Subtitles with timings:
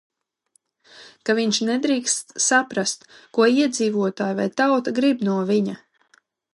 [1.29, 3.07] Ka viņš nedrīkst saprast,
[3.39, 5.81] ko iedzīvotāji vai tauta grib no viņa.